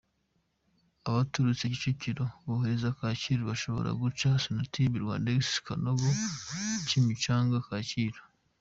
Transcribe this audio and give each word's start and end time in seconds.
Abaturutse 1.07 1.63
Kicukiro 1.73 2.25
berekeza 2.45 2.89
Kacyiru 2.99 3.43
bashobora 3.51 3.89
guca 4.01 4.29
Sonatubes- 4.43 5.01
Rwandex 5.03 5.41
–Kanogo 5.65 6.07
–Kimicanga– 6.85 7.57
Kacyiru. 7.67 8.21